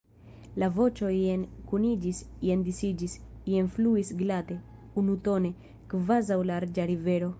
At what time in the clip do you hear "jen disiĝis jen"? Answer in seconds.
2.49-3.69